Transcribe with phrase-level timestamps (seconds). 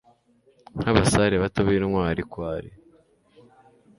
[0.79, 2.71] nka basare bato b'intwari ko ari